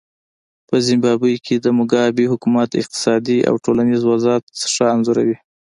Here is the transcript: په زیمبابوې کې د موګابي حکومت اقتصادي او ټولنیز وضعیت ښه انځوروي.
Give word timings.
په 0.67 0.75
زیمبابوې 0.85 1.35
کې 1.45 1.55
د 1.59 1.67
موګابي 1.77 2.25
حکومت 2.31 2.69
اقتصادي 2.81 3.37
او 3.49 3.55
ټولنیز 3.65 4.01
وضعیت 4.11 4.43
ښه 4.73 4.85
انځوروي. 4.95 5.37